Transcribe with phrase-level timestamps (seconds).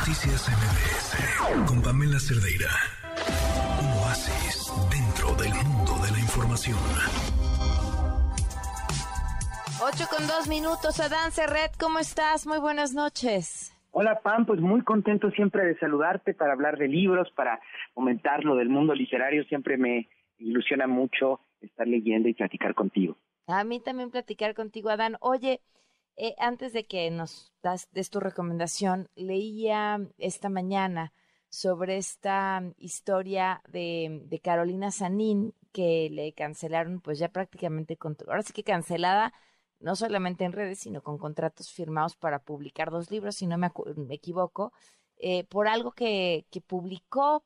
[0.00, 2.70] Noticias MBS con Pamela Cerdeira.
[3.82, 6.78] Un oasis dentro del mundo de la información.
[9.82, 11.00] 8 con 2 minutos.
[11.00, 12.46] Adán Serret, ¿cómo estás?
[12.46, 13.76] Muy buenas noches.
[13.90, 17.60] Hola Pam, pues muy contento siempre de saludarte para hablar de libros, para
[17.92, 19.44] comentar lo del mundo literario.
[19.44, 20.08] Siempre me
[20.38, 23.18] ilusiona mucho estar leyendo y platicar contigo.
[23.48, 25.18] A mí también platicar contigo, Adán.
[25.20, 25.60] Oye,
[26.22, 31.14] eh, antes de que nos das des tu recomendación, leía esta mañana
[31.48, 38.52] sobre esta historia de, de Carolina Sanín que le cancelaron, pues ya prácticamente, ahora sí
[38.52, 39.32] que cancelada,
[39.78, 43.70] no solamente en redes, sino con contratos firmados para publicar dos libros, si no me,
[43.96, 44.74] me equivoco,
[45.16, 47.44] eh, por algo que, que publicó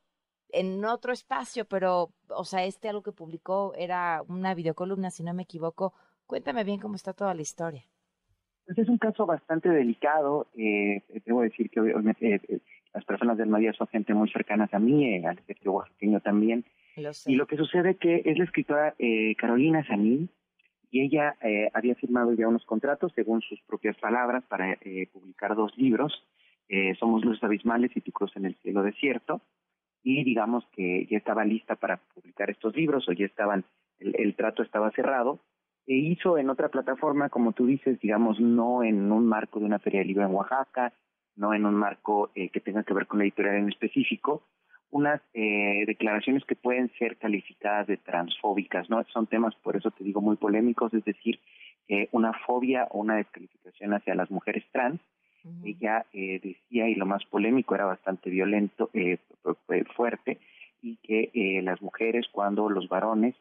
[0.48, 5.32] en otro espacio, pero, o sea, este algo que publicó era una videocolumna, si no
[5.32, 5.94] me equivoco.
[6.26, 7.84] Cuéntame bien cómo está toda la historia.
[8.66, 10.46] Pues es un caso bastante delicado.
[10.56, 12.60] Eh, debo decir que obviamente eh,
[12.94, 16.64] las personas del Madrid son gente muy cercanas a mí, eh, al efecto oaxaqueño también.
[17.26, 20.30] y lo que sucede que es la escritora eh, Carolina Sanín
[20.90, 25.56] y ella eh, había firmado ya unos contratos, según sus propias palabras, para eh, publicar
[25.56, 26.12] dos libros.
[26.98, 29.42] Somos Luces Abismales y Tu Cruz en el Cielo Desierto
[30.02, 33.64] y digamos que ya estaba lista para publicar estos libros o ya estaban,
[33.98, 35.40] el, trato estaba cerrado.
[35.86, 40.00] Hizo en otra plataforma, como tú dices, digamos, no en un marco de una feria
[40.00, 40.92] de libro en Oaxaca,
[41.36, 44.42] no en un marco eh, que tenga que ver con la editorial en específico,
[44.90, 49.04] unas eh, declaraciones que pueden ser calificadas de transfóbicas, ¿no?
[49.12, 51.40] Son temas, por eso te digo, muy polémicos, es decir,
[51.88, 55.00] eh, una fobia o una descalificación hacia las mujeres trans,
[55.62, 59.18] ella eh, decía, y lo más polémico era bastante violento, eh,
[59.94, 60.38] fuerte,
[60.80, 63.34] y que eh, las mujeres, cuando los varones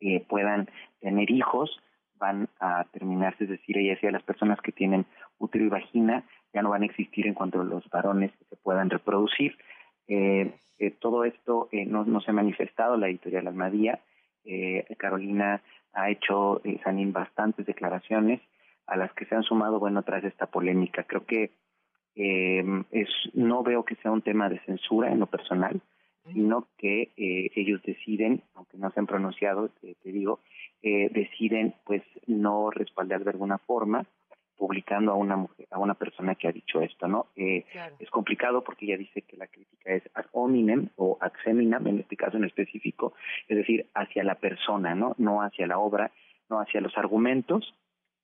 [0.00, 0.68] eh, puedan
[1.00, 1.80] tener hijos,
[2.18, 5.04] van a terminarse, es decir, ella decía, las personas que tienen
[5.38, 9.56] útero y vagina ya no van a existir en cuanto los varones se puedan reproducir.
[10.08, 14.00] Eh, eh, todo esto eh, no, no se ha manifestado, la editorial Almadía,
[14.44, 15.62] eh, Carolina
[15.92, 18.40] ha hecho, eh, Sanín, bastantes declaraciones,
[18.86, 21.02] a las que se han sumado, bueno, tras esta polémica.
[21.04, 21.50] Creo que
[22.14, 25.80] eh, es no veo que sea un tema de censura en lo personal,
[26.32, 30.40] sino que eh, ellos deciden, aunque no se han pronunciado, te, te digo,
[30.82, 34.06] eh, deciden pues no respaldar de alguna forma
[34.56, 37.26] publicando a una mujer, a una persona que ha dicho esto, ¿no?
[37.36, 37.96] Eh, claro.
[37.98, 42.00] Es complicado porque ella dice que la crítica es ad hominem o ad seminam, en
[42.00, 43.14] este caso en específico,
[43.48, 45.14] es decir, hacia la persona, ¿no?
[45.18, 46.10] No hacia la obra,
[46.48, 47.74] no hacia los argumentos,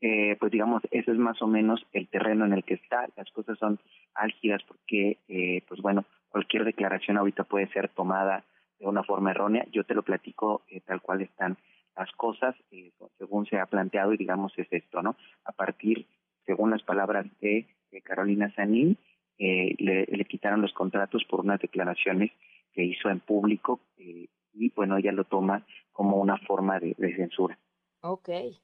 [0.01, 3.09] eh, pues digamos, ese es más o menos el terreno en el que está.
[3.17, 3.79] Las cosas son
[4.15, 8.45] álgidas porque, eh, pues bueno, cualquier declaración ahorita puede ser tomada
[8.81, 9.65] de una forma errónea.
[9.71, 11.57] Yo te lo platico eh, tal cual están
[11.97, 15.17] las cosas, eh, según se ha planteado, y digamos es esto, ¿no?
[15.45, 16.07] A partir,
[16.47, 18.97] según las palabras de, de Carolina Sanín,
[19.39, 22.31] eh, le, le, quitaron los contratos por unas declaraciones
[22.73, 27.17] que hizo en público eh, y bueno, ella lo toma como una forma de, de
[27.17, 27.59] censura.
[28.01, 28.59] Okay.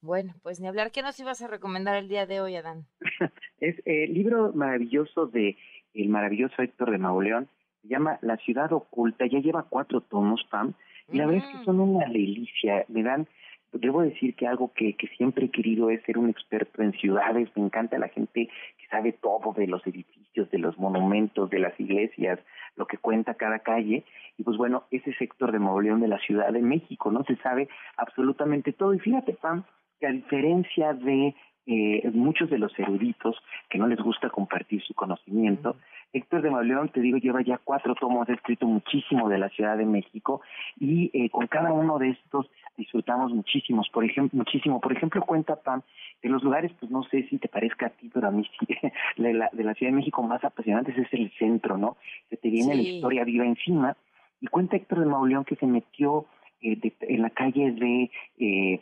[0.00, 0.92] Bueno, pues ni hablar.
[0.92, 2.86] ¿Qué nos ibas a recomendar el día de hoy, Adán?
[3.60, 5.56] es el libro maravilloso de
[6.02, 7.48] el maravilloso Héctor de Mauleón.
[7.82, 9.26] Se llama La ciudad oculta.
[9.26, 10.74] Ya lleva cuatro tomos, Pam.
[11.12, 12.84] Y la verdad es que son una delicia.
[12.88, 13.28] Me dan,
[13.72, 17.48] debo decir que algo que, que siempre he querido es ser un experto en ciudades.
[17.54, 18.48] Me encanta la gente
[18.78, 22.40] que sabe todo de los edificios, de los monumentos, de las iglesias,
[22.74, 24.04] lo que cuenta cada calle.
[24.36, 27.24] Y pues bueno, ese sector de Mauleón de la Ciudad de México, ¿no?
[27.24, 28.94] Se sabe absolutamente todo.
[28.94, 29.64] Y fíjate, Pam,
[30.00, 31.34] que a diferencia de
[31.66, 33.36] eh, muchos de los eruditos
[33.68, 35.96] que no les gusta compartir su conocimiento, uh -huh.
[36.12, 39.76] Héctor de Mauleón, te digo, lleva ya cuatro tomos, ha escrito muchísimo de la Ciudad
[39.76, 40.40] de México
[40.78, 42.46] y eh, con cada uno de estos
[42.76, 44.80] disfrutamos muchísimos, por ejemplo, muchísimo.
[44.80, 45.82] Por ejemplo, cuenta Pam
[46.22, 48.66] de los lugares, pues no sé si te parezca a ti, pero a mí sí,
[49.22, 51.96] de la, de la Ciudad de México más apasionantes es el centro, ¿no?
[52.30, 52.82] Se te viene sí.
[52.82, 53.96] la historia viva encima
[54.40, 56.26] y cuenta Héctor de Mauleón que se metió
[56.62, 58.80] eh, de, en la calle de eh,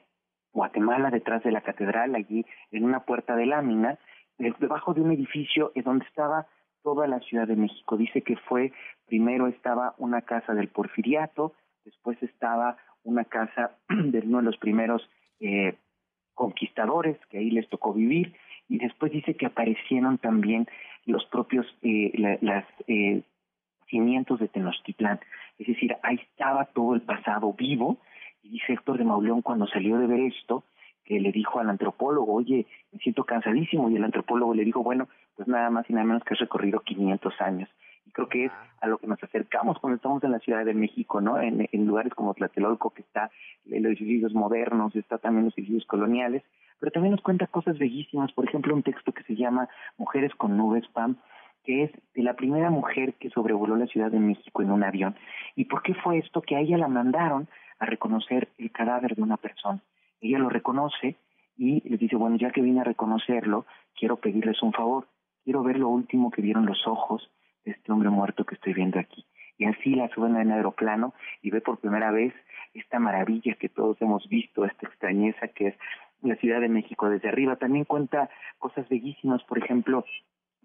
[0.54, 3.98] Guatemala, detrás de la catedral, allí en una puerta de lámina,
[4.38, 6.46] debajo de un edificio donde estaba
[6.82, 7.96] toda la Ciudad de México.
[7.96, 8.72] Dice que fue,
[9.06, 11.54] primero estaba una casa del porfiriato,
[11.84, 15.02] después estaba una casa de uno de los primeros
[15.40, 15.74] eh,
[16.34, 18.34] conquistadores que ahí les tocó vivir,
[18.68, 20.66] y después dice que aparecieron también
[21.04, 23.22] los propios, eh, la, las eh,
[23.88, 25.20] cimientos de Tenochtitlán.
[25.58, 27.98] Es decir, ahí estaba todo el pasado vivo,
[28.44, 30.64] y dice Héctor de Mauleón cuando salió de ver esto,
[31.04, 35.08] que le dijo al antropólogo, oye, me siento cansadísimo, y el antropólogo le dijo, bueno,
[35.36, 37.68] pues nada más y nada menos que has recorrido 500 años.
[38.06, 40.74] Y creo que es a lo que nos acercamos cuando estamos en la Ciudad de
[40.74, 41.40] México, ¿no?
[41.40, 43.30] En, en lugares como Tlatelolco, que está
[43.66, 46.42] los edificios modernos, está también los edificios coloniales,
[46.80, 50.56] pero también nos cuenta cosas bellísimas, por ejemplo, un texto que se llama Mujeres con
[50.56, 51.16] nubes, Pam,
[51.64, 55.16] que es de la primera mujer que sobrevoló la Ciudad de México en un avión.
[55.56, 56.42] ¿Y por qué fue esto?
[56.42, 57.48] Que a ella la mandaron
[57.84, 59.80] a reconocer el cadáver de una persona.
[60.20, 61.16] Ella lo reconoce
[61.56, 65.06] y les dice, bueno, ya que vine a reconocerlo, quiero pedirles un favor.
[65.44, 67.30] Quiero ver lo último que vieron los ojos
[67.64, 69.24] de este hombre muerto que estoy viendo aquí.
[69.58, 72.34] Y así la suben en aeroplano y ve por primera vez
[72.72, 75.74] esta maravilla que todos hemos visto, esta extrañeza que es
[76.22, 77.56] la Ciudad de México desde arriba.
[77.56, 80.04] También cuenta cosas bellísimas, por ejemplo,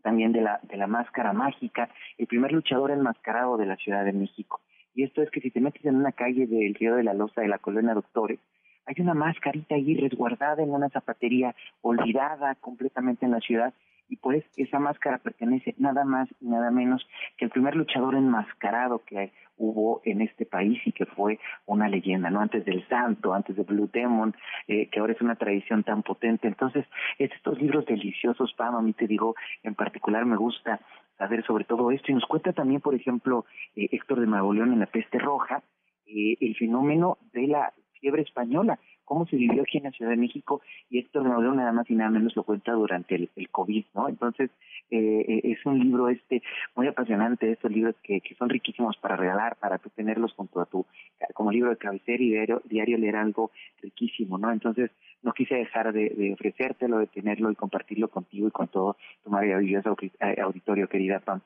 [0.01, 4.13] también de la, de la máscara mágica, el primer luchador enmascarado de la Ciudad de
[4.13, 4.61] México.
[4.99, 7.39] Y esto es que si te metes en una calle del Río de la Loza
[7.39, 8.37] de la Colonia Doctores,
[8.85, 13.73] hay una mascarita ahí resguardada en una zapatería, olvidada completamente en la ciudad,
[14.09, 17.07] y pues esa máscara pertenece nada más y nada menos
[17.37, 22.29] que el primer luchador enmascarado que hubo en este país y que fue una leyenda,
[22.29, 22.41] ¿no?
[22.41, 24.35] Antes del Santo, antes de Blue Demon,
[24.67, 26.49] eh, que ahora es una tradición tan potente.
[26.49, 26.85] Entonces,
[27.19, 30.81] estos libros deliciosos, Pam, a mí te digo, en particular me gusta
[31.19, 32.11] saber sobre todo esto.
[32.11, 33.45] Y nos cuenta también, por ejemplo,
[33.75, 35.61] eh, Héctor de Magoleón en La Peste Roja,
[36.07, 40.17] eh, el fenómeno de la fiebre española cómo se vivió aquí en la Ciudad de
[40.17, 43.85] México y Héctor de Maudeo nada más y nada menos lo cuenta durante el, COVID,
[43.95, 44.07] ¿no?
[44.07, 44.51] Entonces,
[44.91, 46.43] eh, eh, es un libro este
[46.75, 50.67] muy apasionante, estos libros que, que son riquísimos para regalar, para tú tenerlos junto a
[50.67, 50.85] tu,
[51.33, 53.49] como libro de cabecera y diario, diario leer algo
[53.81, 54.51] riquísimo, ¿no?
[54.51, 54.91] Entonces,
[55.23, 59.31] no quise dejar de, de ofrecértelo, de tenerlo y compartirlo contigo y con todo tu
[59.31, 61.41] maravilloso eh, auditorio, querida Pam.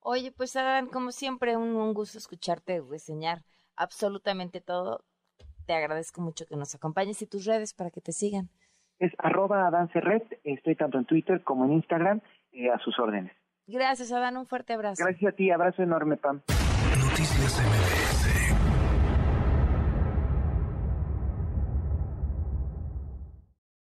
[0.00, 3.42] Oye, pues Adán, como siempre, un, un gusto escucharte reseñar
[3.76, 5.04] absolutamente todo
[5.66, 8.48] te agradezco mucho que nos acompañes y tus redes para que te sigan.
[8.98, 12.20] Es arroba Red, estoy tanto en Twitter como en Instagram,
[12.52, 13.32] eh, a sus órdenes.
[13.66, 15.04] Gracias, Adán, un fuerte abrazo.
[15.04, 16.42] Gracias a ti, abrazo enorme, Pam.
[16.98, 18.21] Noticias